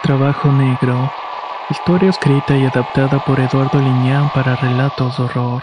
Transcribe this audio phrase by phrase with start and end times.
[0.00, 1.10] Trabajo negro.
[1.68, 5.62] Historia escrita y adaptada por Eduardo Liñán para relatos de horror.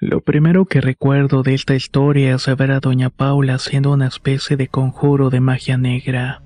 [0.00, 4.56] Lo primero que recuerdo de esta historia es ver a Doña Paula haciendo una especie
[4.56, 6.42] de conjuro de magia negra.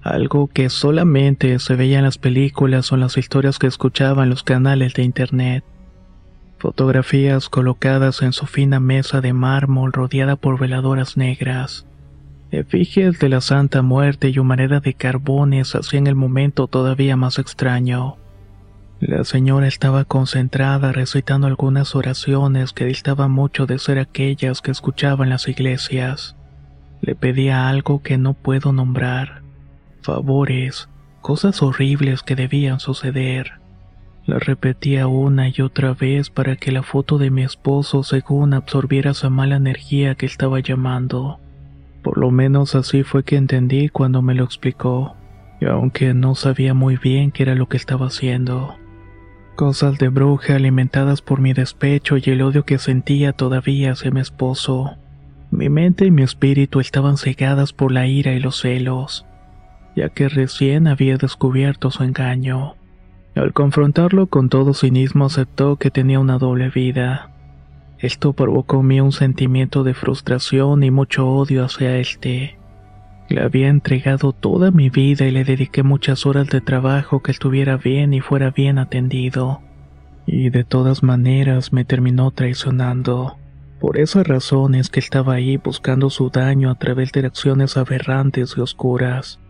[0.00, 4.30] Algo que solamente se veía en las películas o en las historias que escuchaba en
[4.30, 5.64] los canales de internet.
[6.58, 11.84] Fotografías colocadas en su fina mesa de mármol rodeada por veladoras negras
[12.50, 18.16] Efigies de la Santa Muerte y humareda de carbones hacían el momento todavía más extraño.
[19.00, 25.24] La señora estaba concentrada recitando algunas oraciones que distaban mucho de ser aquellas que escuchaba
[25.24, 26.36] en las iglesias.
[27.02, 29.42] Le pedía algo que no puedo nombrar.
[30.00, 30.88] Favores,
[31.20, 33.60] cosas horribles que debían suceder.
[34.24, 39.10] La repetía una y otra vez para que la foto de mi esposo según absorbiera
[39.10, 41.40] esa mala energía que estaba llamando.
[42.02, 45.16] Por lo menos así fue que entendí cuando me lo explicó,
[45.60, 48.76] y aunque no sabía muy bien qué era lo que estaba haciendo.
[49.56, 54.20] Cosas de bruja alimentadas por mi despecho y el odio que sentía todavía hacia mi
[54.20, 54.96] esposo.
[55.50, 59.26] Mi mente y mi espíritu estaban cegadas por la ira y los celos,
[59.96, 62.76] ya que recién había descubierto su engaño.
[63.34, 67.30] Al confrontarlo con todo cinismo aceptó que tenía una doble vida
[68.00, 72.58] esto provocó en mí un sentimiento de frustración y mucho odio hacia este.
[73.28, 77.76] Le había entregado toda mi vida y le dediqué muchas horas de trabajo que estuviera
[77.76, 79.60] bien y fuera bien atendido.
[80.26, 83.36] Y de todas maneras me terminó traicionando.
[83.80, 88.54] Por esa razón es que estaba ahí buscando su daño a través de acciones aberrantes
[88.56, 89.40] y oscuras.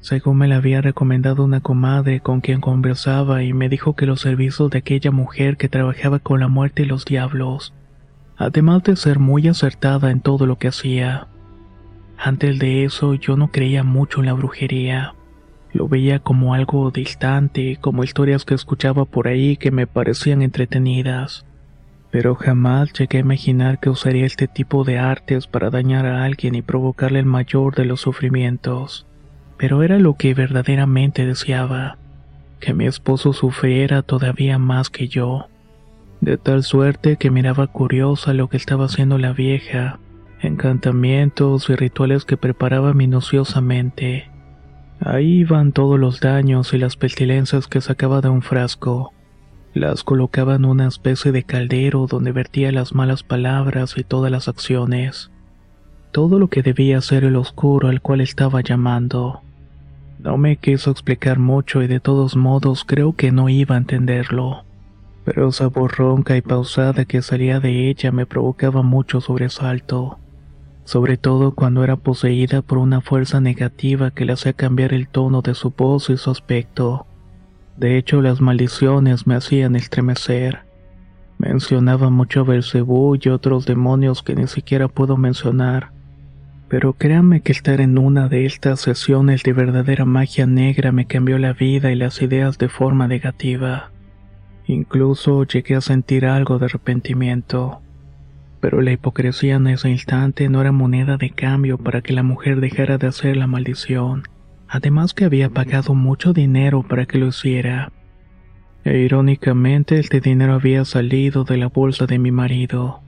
[0.00, 4.20] Según me la había recomendado una comadre con quien conversaba y me dijo que los
[4.20, 7.74] servicios de aquella mujer que trabajaba con la muerte y los diablos,
[8.36, 11.26] además de ser muy acertada en todo lo que hacía.
[12.16, 15.14] Antes de eso yo no creía mucho en la brujería.
[15.72, 21.44] Lo veía como algo distante, como historias que escuchaba por ahí que me parecían entretenidas.
[22.10, 26.54] Pero jamás llegué a imaginar que usaría este tipo de artes para dañar a alguien
[26.54, 29.08] y provocarle el mayor de los sufrimientos
[29.58, 31.98] pero era lo que verdaderamente deseaba,
[32.60, 35.48] que mi esposo sufriera todavía más que yo,
[36.20, 39.98] de tal suerte que miraba curiosa lo que estaba haciendo la vieja,
[40.40, 44.30] encantamientos y rituales que preparaba minuciosamente.
[45.00, 49.12] Ahí iban todos los daños y las pestilencias que sacaba de un frasco.
[49.74, 54.48] Las colocaba en una especie de caldero donde vertía las malas palabras y todas las
[54.48, 55.30] acciones.
[56.10, 59.42] Todo lo que debía ser el oscuro al cual estaba llamando.
[60.18, 64.64] No me quiso explicar mucho y de todos modos creo que no iba a entenderlo.
[65.24, 70.18] Pero esa voz ronca y pausada que salía de ella me provocaba mucho sobresalto,
[70.84, 75.40] sobre todo cuando era poseída por una fuerza negativa que le hacía cambiar el tono
[75.40, 77.06] de su voz y su aspecto.
[77.76, 80.62] De hecho, las maldiciones me hacían estremecer.
[81.38, 85.92] Mencionaba mucho a Belcebú y otros demonios que ni siquiera puedo mencionar
[86.68, 91.38] pero créanme que estar en una de estas sesiones de verdadera magia negra me cambió
[91.38, 93.90] la vida y las ideas de forma negativa.
[94.66, 97.80] Incluso llegué a sentir algo de arrepentimiento.
[98.60, 102.60] Pero la hipocresía en ese instante no era moneda de cambio para que la mujer
[102.60, 104.24] dejara de hacer la maldición.
[104.68, 107.92] Además que había pagado mucho dinero para que lo hiciera.
[108.84, 113.00] E irónicamente este dinero había salido de la bolsa de mi marido.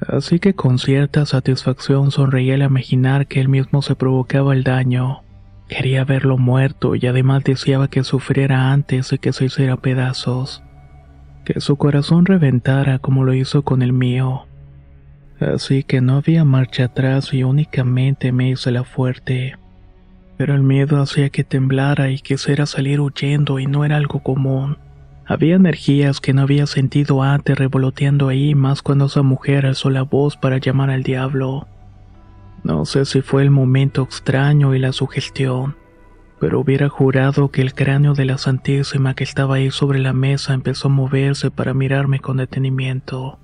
[0.00, 5.22] Así que con cierta satisfacción sonreía al imaginar que él mismo se provocaba el daño.
[5.68, 10.62] Quería verlo muerto y además deseaba que sufriera antes de que se hiciera pedazos.
[11.44, 14.46] que su corazón reventara como lo hizo con el mío.
[15.38, 19.54] Así que no había marcha atrás y únicamente me hice la fuerte.
[20.36, 24.78] Pero el miedo hacía que temblara y quisiera salir huyendo y no era algo común.
[25.28, 30.02] Había energías que no había sentido antes revoloteando ahí, más cuando esa mujer alzó la
[30.02, 31.66] voz para llamar al diablo.
[32.62, 35.74] No sé si fue el momento extraño y la sugestión,
[36.38, 40.54] pero hubiera jurado que el cráneo de la Santísima que estaba ahí sobre la mesa
[40.54, 43.40] empezó a moverse para mirarme con detenimiento.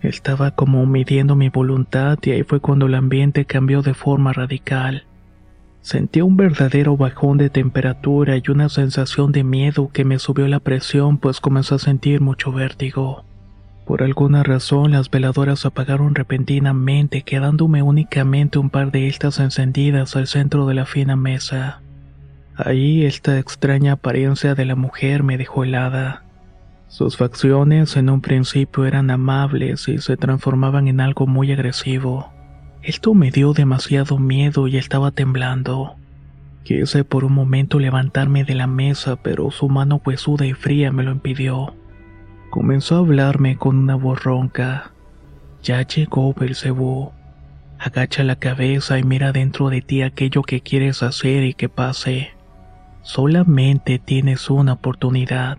[0.00, 5.07] Estaba como midiendo mi voluntad y ahí fue cuando el ambiente cambió de forma radical.
[5.80, 10.60] Sentí un verdadero bajón de temperatura y una sensación de miedo que me subió la
[10.60, 13.24] presión pues comenzó a sentir mucho vértigo.
[13.86, 20.26] Por alguna razón las veladoras apagaron repentinamente quedándome únicamente un par de estas encendidas al
[20.26, 21.80] centro de la fina mesa.
[22.54, 26.24] Ahí esta extraña apariencia de la mujer me dejó helada.
[26.88, 32.30] Sus facciones en un principio eran amables y se transformaban en algo muy agresivo.
[32.88, 35.96] Esto me dio demasiado miedo y estaba temblando.
[36.64, 41.02] Quise por un momento levantarme de la mesa, pero su mano huesuda y fría me
[41.02, 41.74] lo impidió.
[42.48, 44.92] Comenzó a hablarme con una voz ronca.
[45.62, 47.12] Ya llegó Belcebú.
[47.78, 52.30] Agacha la cabeza y mira dentro de ti aquello que quieres hacer y que pase.
[53.02, 55.58] Solamente tienes una oportunidad.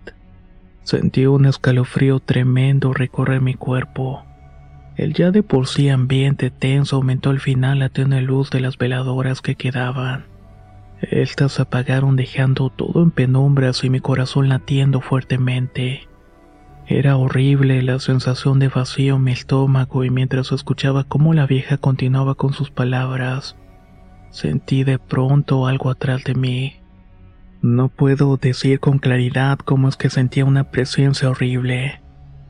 [0.82, 4.26] Sentí un escalofrío tremendo recorrer mi cuerpo.
[5.00, 8.78] El ya de por sí ambiente tenso aumentó al final la tenue luz de las
[8.78, 10.26] veladoras que quedaban.
[11.00, 16.10] Estas se apagaron dejando todo en penumbras y mi corazón latiendo fuertemente.
[16.86, 21.78] Era horrible la sensación de vacío en mi estómago y mientras escuchaba cómo la vieja
[21.78, 23.56] continuaba con sus palabras,
[24.32, 26.82] sentí de pronto algo atrás de mí.
[27.62, 32.02] No puedo decir con claridad cómo es que sentía una presencia horrible.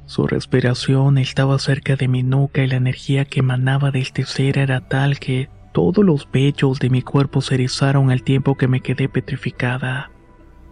[0.10, 4.58] Su respiración estaba cerca de mi nuca y la energía que emanaba de este ser
[4.58, 8.82] era tal que todos los vellos de mi cuerpo se erizaron al tiempo que me
[8.82, 10.10] quedé petrificada.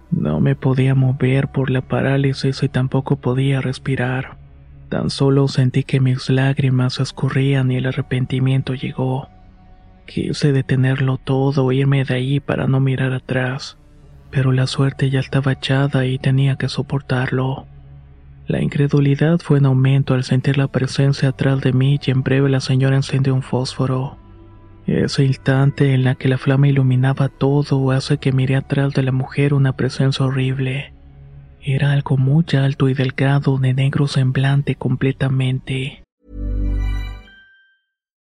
[0.09, 4.39] No me podía mover por la parálisis y tampoco podía respirar.
[4.89, 9.29] Tan solo sentí que mis lágrimas escurrían y el arrepentimiento llegó.
[10.07, 13.77] Quise detenerlo todo, irme de ahí para no mirar atrás,
[14.31, 17.67] pero la suerte ya estaba echada y tenía que soportarlo.
[18.47, 22.49] La incredulidad fue en aumento al sentir la presencia atrás de mí y en breve
[22.49, 24.17] la señora encendió un fósforo.
[24.85, 29.11] Ese instante en la que la flama iluminaba todo hace que miré atrás de la
[29.11, 30.93] mujer una presencia horrible.
[31.61, 36.06] Era algo muy alto y delgado de negro semblante completamente.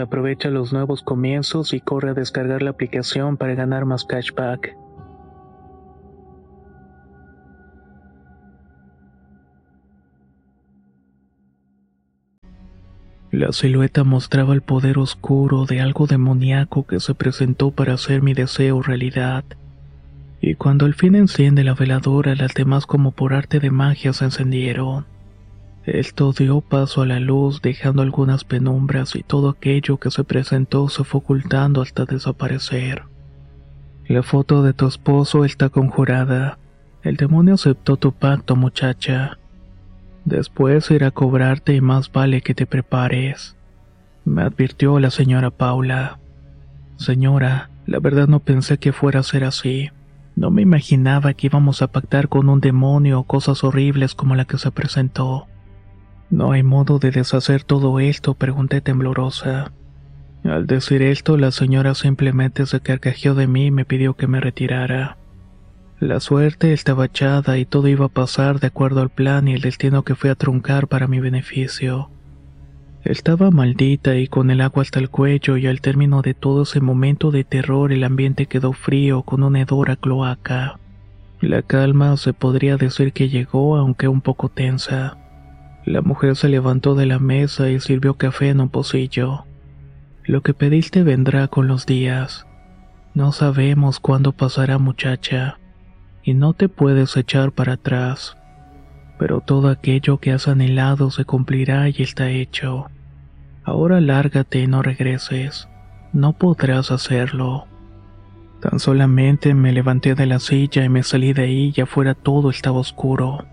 [0.00, 4.74] Aprovecha los nuevos comienzos y corre a descargar la aplicación para ganar más cashback.
[13.30, 18.32] La silueta mostraba el poder oscuro de algo demoníaco que se presentó para hacer mi
[18.32, 19.44] deseo realidad.
[20.40, 24.24] Y cuando al fin enciende la veladora, las demás como por arte de magia se
[24.24, 25.04] encendieron.
[25.92, 30.88] Esto dio paso a la luz, dejando algunas penumbras y todo aquello que se presentó
[30.88, 33.02] se fue ocultando hasta desaparecer.
[34.06, 36.58] La foto de tu esposo está conjurada.
[37.02, 39.38] El demonio aceptó tu pacto, muchacha.
[40.24, 43.56] Después irá a cobrarte y más vale que te prepares.
[44.24, 46.20] Me advirtió la señora Paula.
[46.98, 49.90] Señora, la verdad no pensé que fuera a ser así.
[50.36, 54.44] No me imaginaba que íbamos a pactar con un demonio o cosas horribles como la
[54.44, 55.48] que se presentó.
[56.30, 59.72] No hay modo de deshacer todo esto, pregunté temblorosa.
[60.44, 64.40] Al decir esto, la señora simplemente se carcajeó de mí y me pidió que me
[64.40, 65.16] retirara.
[65.98, 69.60] La suerte estaba echada y todo iba a pasar de acuerdo al plan y el
[69.60, 72.08] destino que fue a truncar para mi beneficio.
[73.04, 76.80] Estaba maldita y con el agua hasta el cuello y al término de todo ese
[76.80, 80.78] momento de terror el ambiente quedó frío con una hedora cloaca.
[81.40, 85.19] La calma se podría decir que llegó aunque un poco tensa.
[85.90, 89.46] La mujer se levantó de la mesa y sirvió café en un pocillo.
[90.22, 92.46] Lo que pediste vendrá con los días.
[93.12, 95.58] No sabemos cuándo pasará muchacha
[96.22, 98.36] y no te puedes echar para atrás.
[99.18, 102.86] Pero todo aquello que has anhelado se cumplirá y está hecho.
[103.64, 105.68] Ahora lárgate y no regreses.
[106.12, 107.66] No podrás hacerlo.
[108.60, 112.50] Tan solamente me levanté de la silla y me salí de ahí y afuera todo
[112.50, 113.44] estaba oscuro.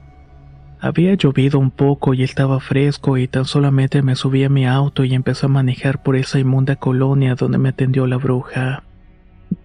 [0.80, 5.04] Había llovido un poco y estaba fresco y tan solamente me subí a mi auto
[5.04, 8.84] y empecé a manejar por esa inmunda colonia donde me atendió la bruja.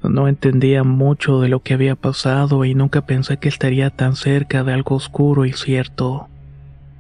[0.03, 4.65] No entendía mucho de lo que había pasado y nunca pensé que estaría tan cerca
[4.65, 6.29] de algo oscuro y cierto.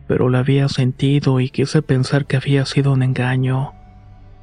[0.09, 3.73] Pero lo había sentido y quise pensar que había sido un engaño.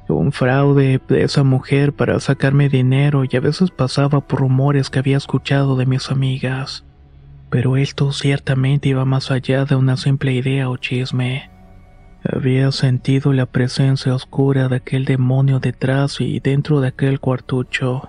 [0.08, 4.98] Un fraude de esa mujer para sacarme dinero y a veces pasaba por rumores que
[4.98, 6.84] había escuchado de mis amigas.
[7.50, 11.50] Pero esto ciertamente iba más allá de una simple idea o chisme.
[12.22, 18.08] Había sentido la presencia oscura de aquel demonio detrás y dentro de aquel cuartucho.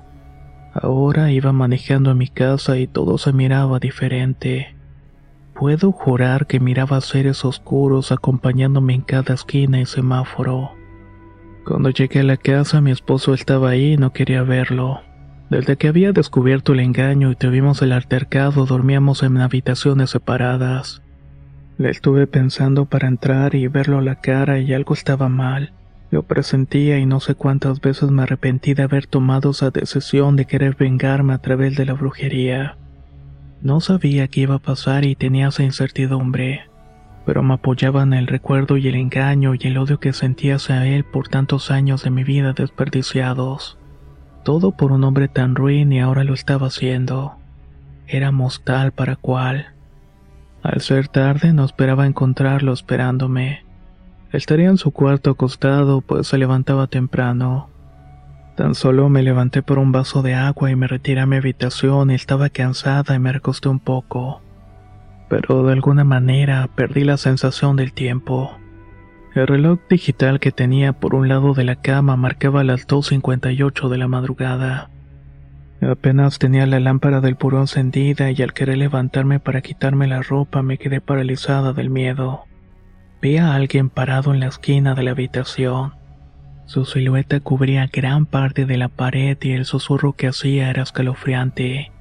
[0.73, 4.75] Ahora iba manejando a mi casa y todo se miraba diferente.
[5.55, 10.71] Puedo jurar que miraba seres oscuros acompañándome en cada esquina y semáforo.
[11.65, 15.01] Cuando llegué a la casa mi esposo estaba ahí y no quería verlo.
[15.51, 21.01] Desde que había descubierto el engaño y tuvimos el altercado dormíamos en habitaciones separadas.
[21.77, 25.73] Le estuve pensando para entrar y verlo a la cara y algo estaba mal.
[26.09, 30.45] Lo presentía y no sé cuántas veces me arrepentí de haber tomado esa decisión de
[30.45, 32.77] querer vengarme a través de la brujería.
[33.61, 36.61] No sabía qué iba a pasar y tenía esa incertidumbre,
[37.25, 40.87] pero me apoyaba en el recuerdo y el engaño y el odio que sentía hacia
[40.87, 43.80] él por tantos años de mi vida desperdiciados.
[44.43, 47.35] Todo por un hombre tan ruin y ahora lo estaba haciendo.
[48.07, 49.67] Éramos tal para cual.
[50.63, 53.63] Al ser tarde no esperaba encontrarlo esperándome.
[54.31, 57.69] Estaría en su cuarto acostado, pues se levantaba temprano.
[58.55, 62.11] Tan solo me levanté por un vaso de agua y me retiré a mi habitación
[62.11, 64.41] estaba cansada y me recosté un poco.
[65.29, 68.60] Pero de alguna manera perdí la sensación del tiempo.
[69.33, 73.97] El reloj digital que tenía por un lado de la cama marcaba las 2.58 de
[73.97, 74.89] la madrugada.
[75.81, 80.61] Apenas tenía la lámpara del puro encendida y al querer levantarme para quitarme la ropa
[80.61, 82.41] me quedé paralizada del miedo.
[83.21, 85.93] Vi a alguien parado en la esquina de la habitación.
[86.65, 91.91] Su silueta cubría gran parte de la pared y el susurro que hacía era escalofriante.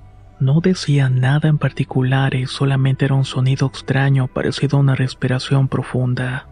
[0.41, 5.69] No decía nada en particular y solamente era un sonido extraño parecido a una respiración
[5.69, 6.47] profunda.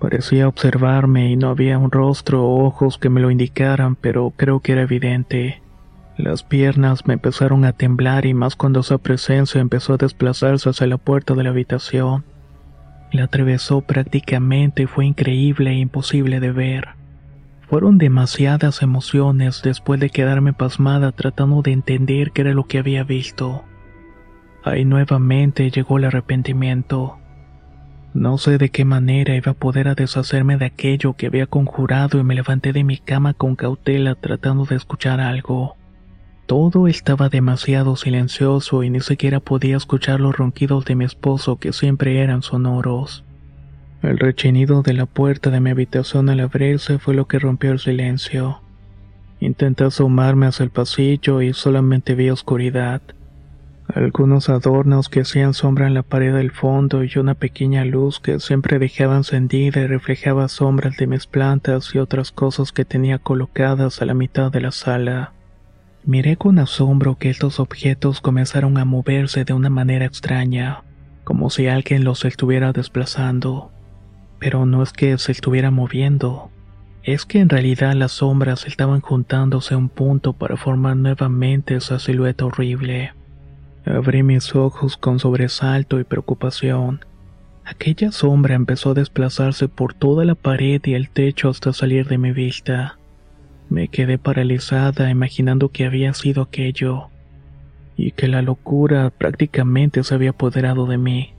[0.00, 4.60] Parecía observarme y no había un rostro o ojos que me lo indicaran, pero creo
[4.60, 5.62] que era evidente.
[6.18, 10.86] Las piernas me empezaron a temblar y más cuando esa presencia empezó a desplazarse hacia
[10.86, 12.24] la puerta de la habitación.
[13.12, 16.88] La atravesó prácticamente y fue increíble e imposible de ver.
[17.68, 23.02] Fueron demasiadas emociones después de quedarme pasmada tratando de entender qué era lo que había
[23.02, 23.64] visto.
[24.64, 27.18] Ahí nuevamente llegó el arrepentimiento.
[28.16, 32.24] No sé de qué manera iba a poder deshacerme de aquello que había conjurado y
[32.24, 35.76] me levanté de mi cama con cautela tratando de escuchar algo.
[36.46, 41.74] Todo estaba demasiado silencioso y ni siquiera podía escuchar los ronquidos de mi esposo que
[41.74, 43.22] siempre eran sonoros.
[44.00, 47.80] El rechinido de la puerta de mi habitación al abrirse fue lo que rompió el
[47.80, 48.62] silencio.
[49.40, 53.02] Intenté asomarme hacia el pasillo y solamente vi oscuridad.
[53.94, 58.40] Algunos adornos que hacían sombra en la pared del fondo y una pequeña luz que
[58.40, 64.02] siempre dejaba encendida y reflejaba sombras de mis plantas y otras cosas que tenía colocadas
[64.02, 65.32] a la mitad de la sala.
[66.04, 70.82] Miré con asombro que estos objetos comenzaron a moverse de una manera extraña,
[71.22, 73.70] como si alguien los estuviera desplazando.
[74.40, 76.50] Pero no es que se estuviera moviendo,
[77.04, 82.00] es que en realidad las sombras estaban juntándose a un punto para formar nuevamente esa
[82.00, 83.12] silueta horrible.
[83.86, 87.04] Abrí mis ojos con sobresalto y preocupación.
[87.64, 92.18] Aquella sombra empezó a desplazarse por toda la pared y el techo hasta salir de
[92.18, 92.98] mi vista.
[93.68, 97.10] Me quedé paralizada imaginando que había sido aquello,
[97.96, 101.34] y que la locura prácticamente se había apoderado de mí.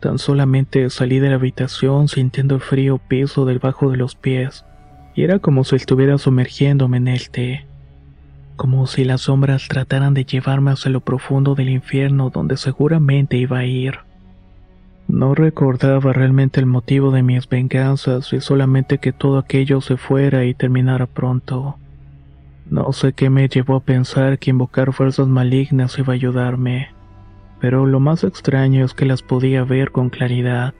[0.00, 4.64] Tan solamente salí de la habitación sintiendo el frío piso debajo de los pies,
[5.14, 7.66] y era como si estuviera sumergiéndome en el té
[8.56, 13.58] como si las sombras trataran de llevarme hacia lo profundo del infierno donde seguramente iba
[13.58, 13.98] a ir.
[15.08, 20.44] No recordaba realmente el motivo de mis venganzas y solamente que todo aquello se fuera
[20.44, 21.76] y terminara pronto.
[22.70, 26.88] No sé qué me llevó a pensar que invocar fuerzas malignas iba a ayudarme,
[27.60, 30.72] pero lo más extraño es que las podía ver con claridad.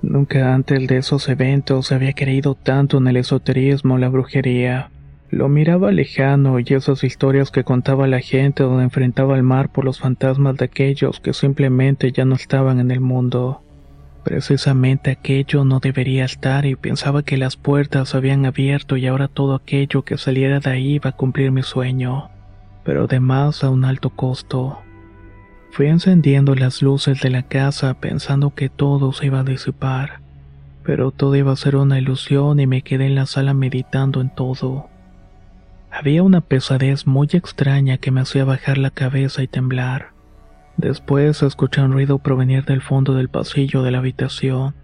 [0.00, 4.90] Nunca antes de esos eventos había creído tanto en el esoterismo o la brujería.
[5.30, 9.84] Lo miraba lejano y esas historias que contaba la gente donde enfrentaba al mar por
[9.84, 13.60] los fantasmas de aquellos que simplemente ya no estaban en el mundo.
[14.24, 19.54] Precisamente aquello no debería estar y pensaba que las puertas habían abierto y ahora todo
[19.54, 22.30] aquello que saliera de ahí iba a cumplir mi sueño,
[22.82, 24.78] pero además a un alto costo.
[25.72, 30.20] Fui encendiendo las luces de la casa pensando que todo se iba a disipar,
[30.84, 34.34] pero todo iba a ser una ilusión y me quedé en la sala meditando en
[34.34, 34.88] todo.
[35.90, 40.12] Había una pesadez muy extraña que me hacía bajar la cabeza y temblar.
[40.76, 44.74] Después escuché un ruido provenir del fondo del pasillo de la habitación.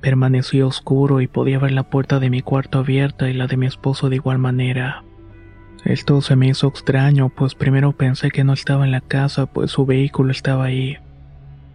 [0.00, 3.66] Permanecí oscuro y podía ver la puerta de mi cuarto abierta y la de mi
[3.66, 5.04] esposo de igual manera.
[5.84, 9.70] Esto se me hizo extraño, pues primero pensé que no estaba en la casa, pues
[9.70, 10.98] su vehículo estaba ahí.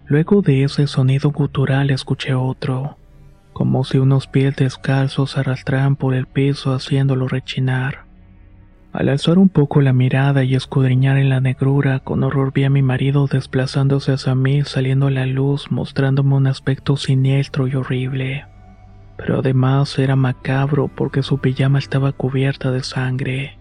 [0.06, 2.98] Luego de ese sonido gutural escuché otro,
[3.54, 8.11] como si unos pies descalzos arrastraran por el piso haciéndolo rechinar.
[8.94, 12.70] Al alzar un poco la mirada y escudriñar en la negrura, con horror vi a
[12.70, 18.46] mi marido desplazándose hacia mí, saliendo a la luz, mostrándome un aspecto siniestro y horrible.
[19.16, 23.58] Pero además era macabro porque su pijama estaba cubierta de sangre.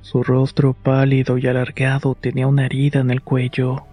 [0.00, 3.84] Su rostro pálido y alargado tenía una herida en el cuello.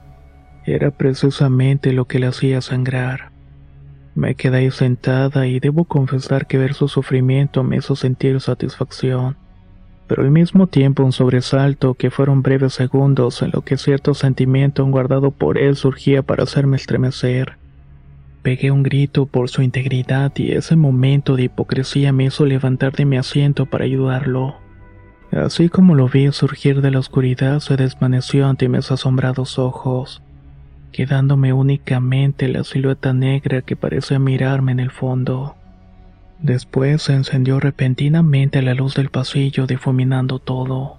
[0.65, 3.32] Era precisamente lo que le hacía sangrar.
[4.15, 9.38] Me quedé sentada y debo confesar que ver su sufrimiento me hizo sentir satisfacción
[10.10, 14.84] pero al mismo tiempo un sobresalto que fueron breves segundos en lo que cierto sentimiento
[14.88, 17.58] guardado por él surgía para hacerme estremecer.
[18.41, 23.06] Pegué un grito por su integridad y ese momento de hipocresía me hizo levantar de
[23.06, 24.56] mi asiento para ayudarlo.
[25.32, 30.24] Así como lo vi surgir de la oscuridad, se desvaneció ante mis asombrados ojos,
[30.91, 35.56] quedándome únicamente la silueta negra que parecía mirarme en el fondo.
[36.41, 40.97] Después se encendió repentinamente la luz del pasillo difuminando todo.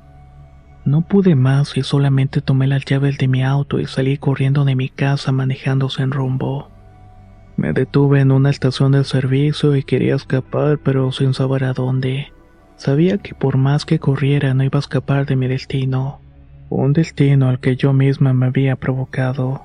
[0.85, 4.77] No pude más y solamente tomé las llaves de mi auto y salí corriendo de
[4.77, 6.71] mi casa manejándose en rumbo.
[7.57, 12.33] Me detuve en una estación de servicio y quería escapar pero sin saber a dónde.
[12.77, 16.21] Sabía que por más que corriera no iba a escapar de mi destino,
[16.71, 19.65] un destino al que yo misma me había provocado.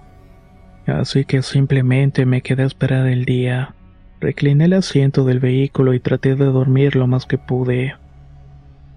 [0.88, 3.75] Así que simplemente me quedé a esperar el día.
[4.22, 7.96] Recliné el asiento del vehículo y traté de dormir lo más que pude.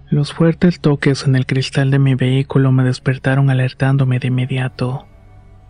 [0.09, 5.05] Los fuertes toques en el cristal de mi vehículo me despertaron alertándome de inmediato.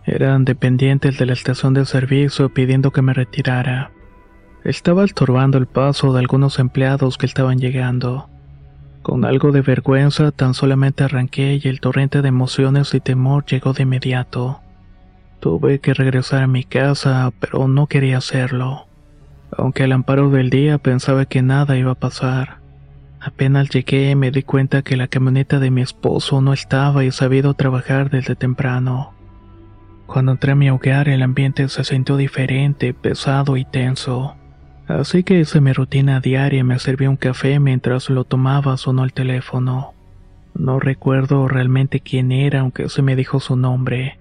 [0.06, 3.90] Eran dependientes de la estación de servicio pidiendo que me retirara.
[4.64, 8.30] Estaba estorbando el paso de algunos empleados que estaban llegando.
[9.02, 13.72] Con algo de vergüenza tan solamente arranqué y el torrente de emociones y temor llegó
[13.72, 14.60] de inmediato.
[15.40, 18.89] Tuve que regresar a mi casa, pero no quería hacerlo
[19.60, 22.58] aunque al amparo del día pensaba que nada iba a pasar.
[23.20, 27.52] Apenas llegué me di cuenta que la camioneta de mi esposo no estaba y sabido
[27.54, 29.12] trabajar desde temprano.
[30.06, 34.34] Cuando entré a mi hogar el ambiente se sintió diferente, pesado y tenso.
[34.88, 39.04] Así que hice mi rutina diaria y me serví un café mientras lo tomaba sonó
[39.04, 39.92] el teléfono.
[40.54, 44.18] No recuerdo realmente quién era aunque se me dijo su nombre.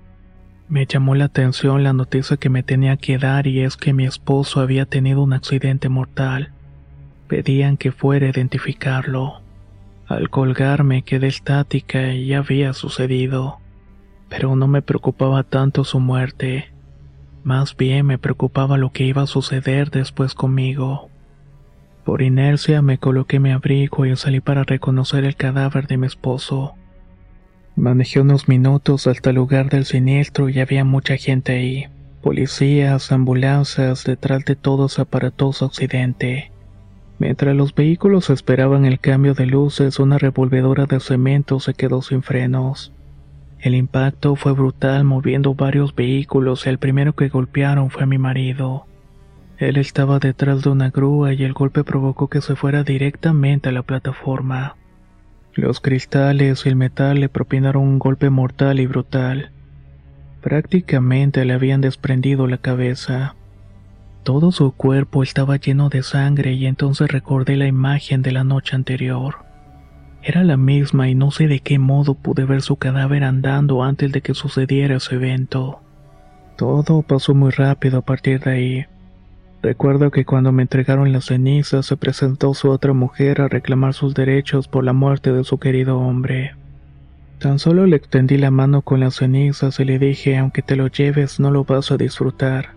[0.69, 4.05] Me llamó la atención la noticia que me tenía que dar y es que mi
[4.05, 6.51] esposo había tenido un accidente mortal.
[7.27, 9.41] Pedían que fuera a identificarlo.
[10.08, 13.58] Al colgarme quedé estática y ya había sucedido.
[14.29, 16.69] Pero no me preocupaba tanto su muerte.
[17.43, 21.10] Más bien me preocupaba lo que iba a suceder después conmigo.
[22.05, 26.75] Por inercia me coloqué mi abrigo y salí para reconocer el cadáver de mi esposo.
[27.80, 31.86] Manejé unos minutos hasta el lugar del siniestro y había mucha gente ahí.
[32.22, 36.52] Policías, ambulancias, detrás de todo ese aparatoso accidente.
[37.20, 42.22] Mientras los vehículos esperaban el cambio de luces, una revolvedora de cemento se quedó sin
[42.22, 42.92] frenos.
[43.60, 48.88] El impacto fue brutal moviendo varios vehículos y el primero que golpearon fue mi marido.
[49.58, 53.72] Él estaba detrás de una grúa y el golpe provocó que se fuera directamente a
[53.72, 54.76] la plataforma.
[55.53, 59.51] Los cristales y el metal le propinaron un golpe mortal y brutal.
[60.41, 63.35] Prácticamente le habían desprendido la cabeza.
[64.23, 68.75] Todo su cuerpo estaba lleno de sangre y entonces recordé la imagen de la noche
[68.75, 69.38] anterior.
[70.21, 74.12] Era la misma y no sé de qué modo pude ver su cadáver andando antes
[74.12, 75.81] de que sucediera ese evento.
[76.57, 78.85] Todo pasó muy rápido a partir de ahí.
[79.62, 84.13] Recuerdo que cuando me entregaron las cenizas se presentó su otra mujer a reclamar sus
[84.13, 86.56] derechos por la muerte de su querido hombre.
[87.39, 90.88] Tan solo le extendí la mano con las cenizas y le dije, aunque te lo
[90.88, 92.72] lleves no lo vas a disfrutar.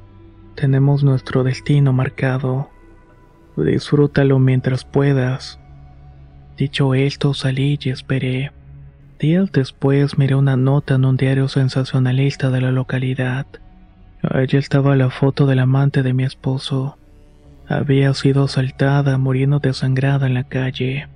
[0.56, 2.68] Tenemos nuestro destino marcado.
[3.56, 5.60] Disfrútalo mientras puedas.
[6.56, 8.52] Dicho esto, salí y esperé.
[9.20, 13.46] Días después miré una nota en un diario sensacionalista de la localidad.
[14.22, 16.96] Allí estaba la foto del amante de mi esposo.
[17.68, 21.08] Había sido asaltada, muriendo desangrada en la calle.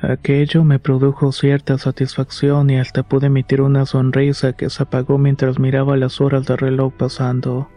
[0.00, 5.58] Aquello me produjo cierta satisfacción y hasta pude emitir una sonrisa que se apagó mientras
[5.58, 7.68] miraba las horas del reloj pasando.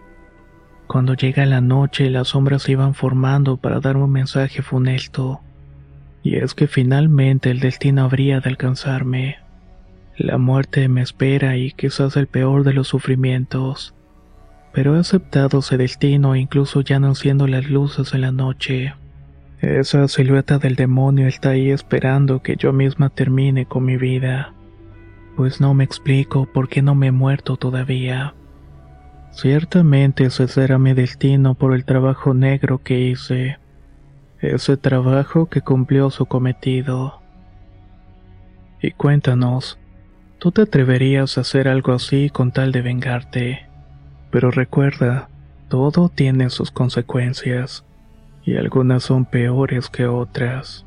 [0.88, 5.42] Cuando llega la noche, las sombras se iban formando para dar un mensaje funesto.
[6.24, 9.40] Y es que finalmente el destino habría de alcanzarme.
[10.18, 13.94] La muerte me espera y quizás el peor de los sufrimientos
[14.78, 18.94] pero he aceptado ese destino incluso ya no enciendo las luces en la noche.
[19.60, 24.54] Esa silueta del demonio está ahí esperando que yo misma termine con mi vida.
[25.36, 28.36] Pues no me explico por qué no me he muerto todavía.
[29.32, 33.58] Ciertamente ese será mi destino por el trabajo negro que hice.
[34.42, 37.20] Ese trabajo que cumplió su cometido.
[38.80, 39.80] Y cuéntanos,
[40.38, 43.67] ¿tú te atreverías a hacer algo así con tal de vengarte?
[44.32, 45.30] Pero recuerda,
[45.70, 47.86] todo tiene sus consecuencias,
[48.44, 50.87] y algunas son peores que otras.